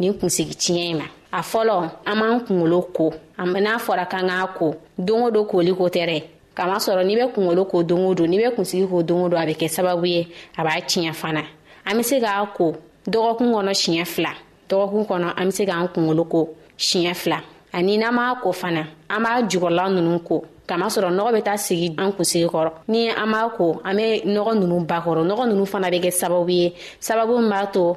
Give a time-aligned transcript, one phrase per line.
[0.00, 1.76] nin kunsigi tiɲɛ in ma a fɔlɔ
[2.06, 6.02] an b'an kungolo ko n'a fɔra kan k'a ko don o don koli ko tɛ
[6.10, 6.18] dɛ
[6.56, 9.38] kamasɔrɔ n'i bɛ kungolo ko don o don n'i bɛ kunsigi ko don o don
[9.42, 10.26] a bɛ kɛ sababu ye
[10.58, 11.42] a b'a tiɲɛ fana
[11.86, 12.74] an be se k'a ko
[13.06, 14.32] dɔgɔkun kɔnɔ siɲɛ fila
[14.68, 16.48] dɔgɔkun kɔnɔ an be se k'an kungolo ko
[16.78, 17.38] siɲɛ fila
[17.72, 21.94] ani n'an b'a ko fana an b'a jugɔla nunu ko kamasɔrɔ nɔgɔ be taa sigi
[21.98, 25.90] an kunsigi kɔrɔ ni an b'a ko an be nɔgɔ nunu bakɔrɔ nɔgɔ nunu fana
[25.90, 27.96] be kɛ sababu ye sababu min b'a to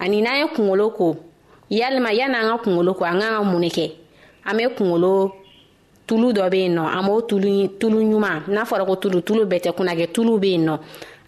[0.00, 1.16] ani n'an ye kungolo ko
[1.70, 3.86] yalima yan'an ka kungolo ko an k'an ka mun ne kɛ
[4.46, 5.32] an be kungolo
[6.06, 9.42] tulu dɔ be yen nɔ an b'o tulu tulu ɲuman n'a fɔra ko tulu tulu
[9.50, 10.74] bɛɛ tɛ kunnagɛ tulu be yen nɔ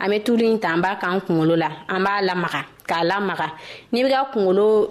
[0.00, 3.48] an be tulu ɲi ta an b'a k'an kungolo la an b'a lamaga k'a lamaga
[3.92, 4.90] n'i be ka kungolo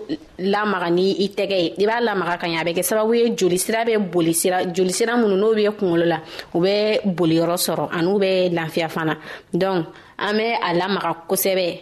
[0.54, 3.30] lamaga ni i tɛgɛ ye i b'a lamaga ka ɲa a bɛ kɛ sababu ye
[3.36, 6.18] jolisira be boli sira jolisira minnu n'o be kungolo la
[6.54, 9.18] u be boliyɔrɔ sɔrɔ an'u bɛ lafiya fana
[9.54, 9.88] donc
[10.18, 11.82] an be a lamaga kosɛbɛ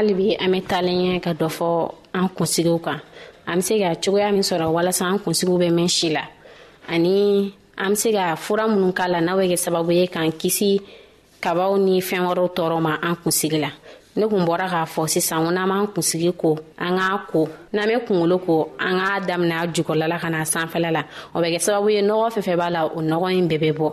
[0.00, 1.68] hali bi an bɛ taalen ɲɛ ka dɔ fɔ
[2.18, 3.00] an kunsigiw kan
[3.50, 6.22] an be se ka cogoya min sɔrɔ walasa an kunsigiw bɛ mɛn si la
[6.88, 7.52] ani
[7.84, 10.80] an be se ka fura minnu k'a la n'a bɛ kɛ sababu ye k'an kisi
[11.44, 13.68] kabaw ni fɛɛn wɛrɛw tɔɔrɔ ma an kunsigi la
[14.16, 17.40] ne kun bɔra k'a fɔ sisan ko n'an b'an kunsigi ko an k'a ko
[17.74, 21.02] n'an be kungolo ko an k'a daminɛ a jukɔrɔla ka na sanfɛla la
[21.34, 23.92] o bɛ kɛ sababu ye nɔgɔ fɛn b'a la o nɔgɔ ɲi bɛɛ bɛ bɔ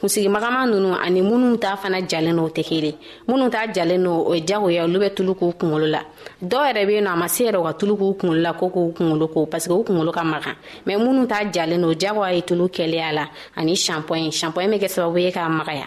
[0.00, 2.94] kunsigimagama nunu ani minnu ta fana jalen no tɛ kelen
[3.28, 6.00] minnu ta jalen no o ye diyagoya olu bɛ tulu k'u kunkolo la
[6.50, 8.52] dɔw yɛrɛ bɛ yen nɔ a ma se yɛrɛ u ka tulu k'u kunkolo la
[8.58, 10.54] ko k'u kunkolo ko parce que u kunkolo ka magan
[10.86, 13.24] mɛ minnu ta jalen no diyagoya ye tulu kɛlɛya la
[13.56, 15.86] ani shampoing shampoing bɛ kɛ sababu ye k'a magaya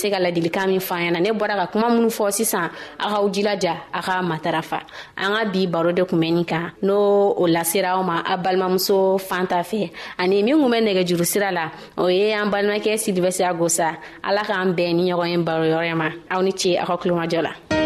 [0.01, 2.67] se ka ladilikan min fɔ ɲɛna ne bɔra ka kuma minnu fɔ sisan
[2.99, 4.79] a k'aw jilaja a ka matarafa
[5.21, 6.95] an ka bi baro de kun bɛ kan n'o
[7.41, 8.97] o lasera aw ma a balimamuso
[9.29, 11.65] fan ta fɛ ani min kun bɛ juru sira la
[11.97, 16.41] o ye an balimakɛ silivɛsiya gosa ala k'an an ni ɲɔgɔn ye baro ma aw
[16.41, 17.80] ni ce aw ka kulomajɔ la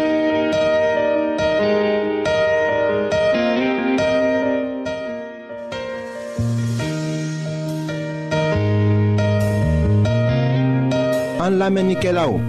[11.46, 12.40] An lamenike la ou,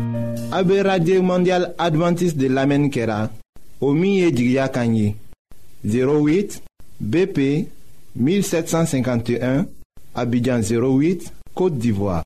[0.52, 3.30] abe Radye Mondial Adventist de lamenikera,
[3.82, 5.14] omiye djigya kanyi,
[5.86, 6.62] 08
[7.00, 7.38] BP
[8.18, 9.66] 1751,
[10.16, 12.24] abidjan 08, Kote d'Ivoire.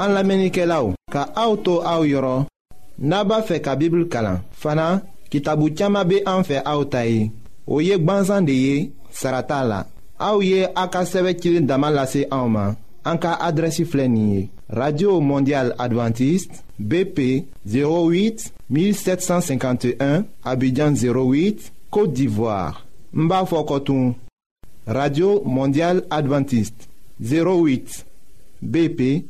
[0.00, 2.46] An lamenike la ou, ka aoutou aou yoron,
[2.96, 4.88] naba fe ka bibl kalan, fana
[5.28, 7.28] ki tabu tiyama be anfe aoutayi,
[7.68, 8.78] o yek banzan de ye,
[9.12, 9.82] sarata la.
[10.18, 10.68] Aouye
[11.62, 12.26] Damalase
[14.68, 23.28] radio mondial Adventiste bp 08 1751 abidjan 08 côte d'ivoire n
[24.86, 26.88] radio mondial Adventiste
[27.20, 28.04] 08
[28.62, 29.26] bp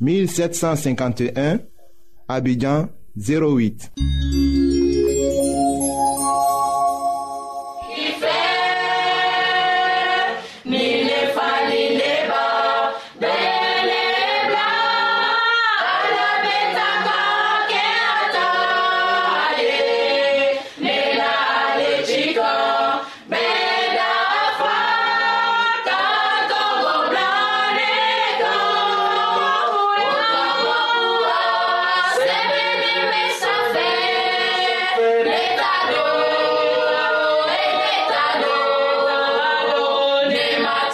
[0.00, 1.58] 1751
[2.28, 4.79] abidjan 08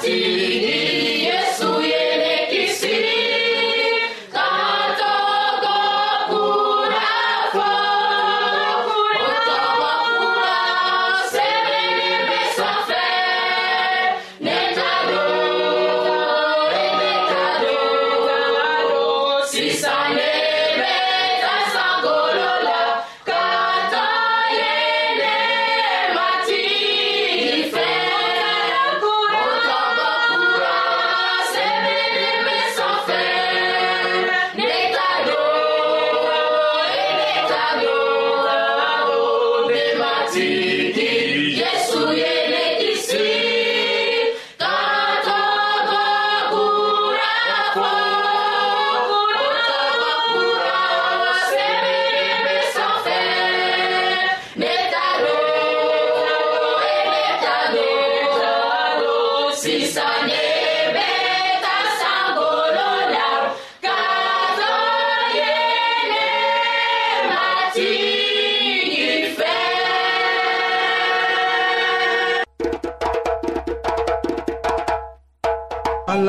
[0.06, 0.45] see.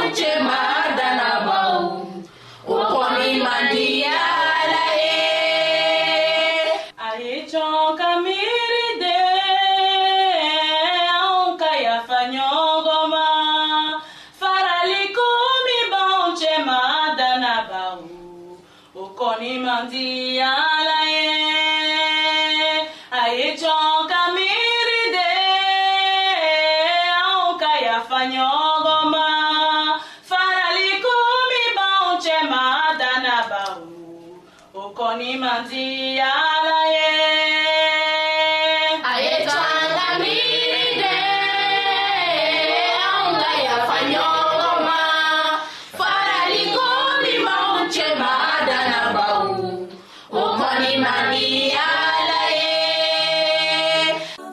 [0.00, 0.77] Última.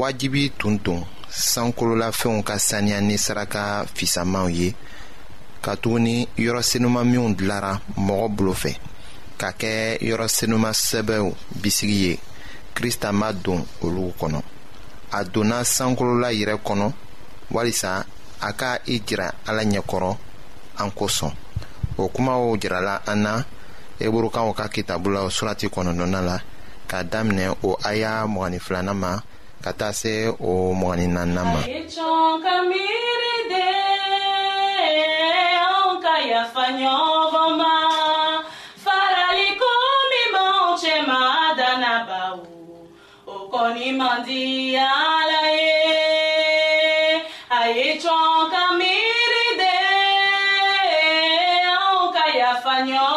[0.00, 4.68] wajibi tun tun sankololafɛnw ka saniya ni saraka fisamanw ye
[5.64, 7.72] katuguni yɔrɔ senuman minw dilara
[8.06, 8.72] mɔgɔ bolo fɛ
[9.40, 9.74] ka kɛ
[10.08, 11.24] yɔrɔ senuman sɛbɛw
[11.62, 12.12] bisigi ye
[12.74, 14.40] krista ma don olu kɔnɔ
[15.18, 16.92] a donna sankolola yɛrɛ kɔnɔ
[17.54, 18.04] walisa
[18.42, 20.16] a ka i jira ala ɲɛkɔrɔ
[20.78, 21.30] an kosɔn
[21.98, 23.42] o kumaw jirala an na
[24.00, 26.40] eburukaw ka kitabu la surati kɔnɔnɔna la
[26.88, 29.20] k'a daminɛ o aya mɔgɔnin ma
[29.66, 30.12] ka taa se
[30.50, 31.60] o mɔgɔnin naaninan ma.
[31.62, 33.66] a ye cɔn ka miiri de
[35.70, 37.72] anw ka yafa ɲɔgɔn ma.
[43.56, 44.42] kɔni man di
[44.76, 45.72] ala ye
[47.58, 49.74] a ye cɔn ka miiri de
[51.74, 53.15] anw ka yafa ɲɔgɔn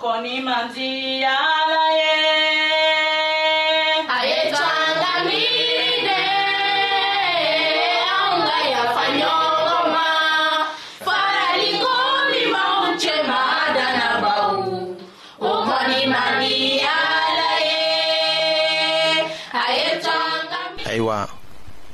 [0.00, 0.90] Mfukoni manzi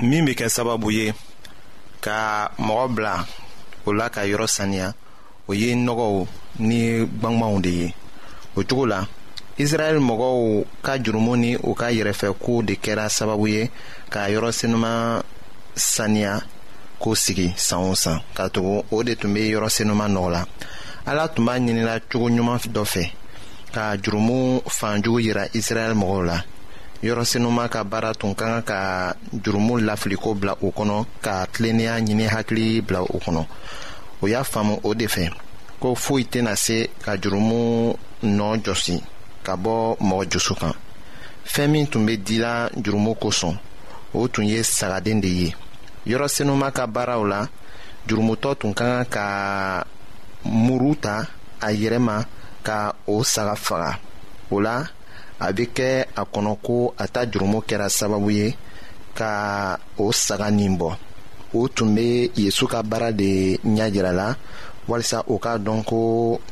[0.08, 1.06] min be kɛ sababu ye
[2.04, 2.18] ka
[2.66, 3.14] mɔgɔ bila
[3.86, 4.88] o la ka yɔrɔ saniya
[5.48, 6.14] o ye nɔgɔw
[6.68, 6.80] ni
[7.20, 7.88] gwangwaw de ye
[8.56, 9.00] o cogo la
[9.62, 10.34] israɛl mɔgɔw
[10.84, 13.62] ka jurumu ni u ka yɛrɛfɛkow de kɛra sababu ye
[14.12, 15.22] k'a yɔrɔ senuman
[15.74, 16.42] saniya
[17.02, 20.42] ko sigi san o san ka tugu o de tun be yɔrɔ senuman nɔgɔ la
[21.06, 23.10] ala tun b'a ɲinila cogo ɲuman dɔ fɛ
[23.74, 26.40] ka jurumu fanjugu yira israɛl mɔgɔw la
[27.02, 32.00] yɔrɔ senuman ka baara tun ka kan ka jurumu lafiliko bila o kɔnɔ ka tilennenya
[32.00, 33.46] ɲini hakili bila o kɔnɔ
[34.22, 35.26] o y'a faamu o de fɛ
[35.80, 37.60] ko foyi tɛna se ka jurumu
[38.36, 38.94] nɔɔ jɔsi
[39.46, 39.74] ka bɔ
[40.08, 40.72] mɔgɔ jusu kan
[41.52, 43.54] fɛɛn min tun be dila jurumu kosɔn
[44.18, 45.54] o tun ye sagaden de ye
[46.06, 47.40] yɔrɔ senuman ka baaraw la
[48.08, 49.84] jurumutɔ tun ka kan ka
[50.44, 51.26] muru ta
[51.60, 52.24] a yɛrɛ ma
[52.62, 53.98] ka o saga faga
[54.50, 54.84] o la
[55.38, 58.56] a bɛ kɛ a kɔnɔ ko a ta jurumu kɛra sababu ye
[59.14, 60.96] ka o saga nin bɔ
[61.58, 64.28] o tun be yezu ka baara de ɲajirala
[64.88, 65.96] walisa o k'a dɔn ko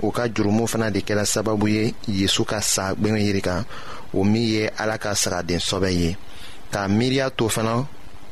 [0.02, 1.84] o ka jurumu fana de kɛla sababu ye
[2.18, 3.60] yezu ka sa gwɛngɛ yiri kan
[4.14, 6.10] o min ye ala ka sagaden sɔbɛ ye
[6.72, 7.74] ka miiriya to fana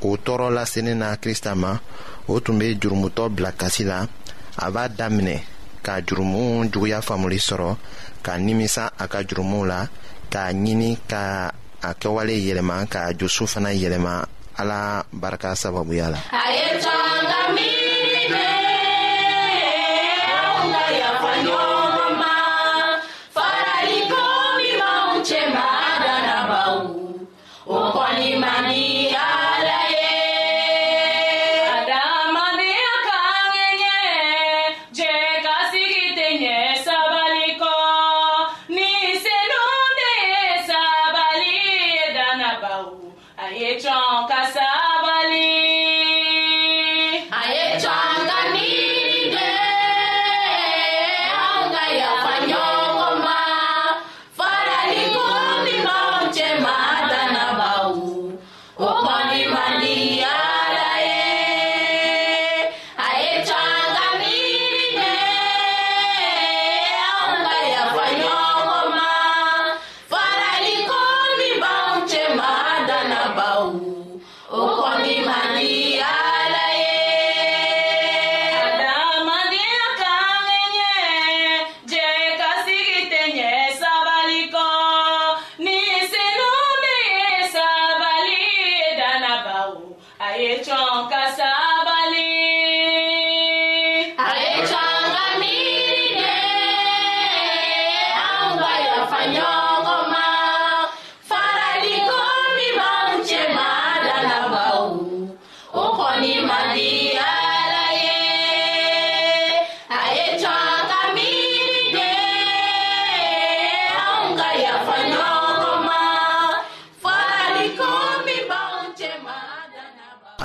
[0.03, 1.73] o tɔɔrɔ lasenin na krista ma
[2.33, 3.99] o tun be jurumutɔ bila kasi la
[4.57, 5.39] a b'a daminɛ
[5.87, 6.41] ka jurumu
[6.73, 7.77] juguya faamuli sɔrɔ
[8.25, 9.81] ka nimisa a ka jurumuw la
[10.33, 11.23] k'a ɲini ka
[11.83, 14.25] a kɛwale yɛlɛma ka josu fana yɛlɛma
[14.57, 15.07] a la.
[15.11, 15.55] barca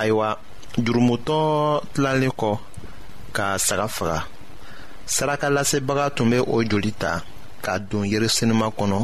[0.01, 0.29] ayiwa
[0.85, 1.37] jurumutɔ
[1.93, 2.51] tilalen kɔ
[3.35, 4.17] ka saga faga
[5.15, 7.11] saraka lasebaga tun bɛ o joli ta
[7.63, 8.99] ka don yerisenima kɔnɔ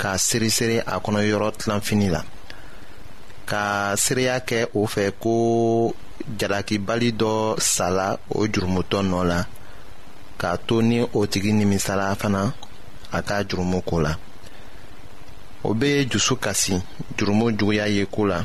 [0.00, 2.20] ka seresere a kɔnɔ yɔrɔ tilanfini la
[3.50, 3.62] ka
[4.02, 5.32] seereya kɛ o fɛ ko
[6.38, 9.40] jalakibali dɔ sala o jurumutɔ nɔ la
[10.40, 12.52] k'a to ni o tigi nimisala fana
[13.12, 14.12] a ka jurumu ko la
[15.62, 16.74] o bɛ dusu kasi
[17.16, 18.44] jurumu juguya ye ko la